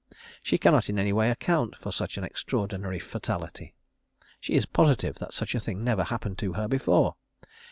[0.41, 3.75] She cannot in any way account for such an extraordinary fatality.
[4.39, 7.17] She is positive that such a thing never happened to her before.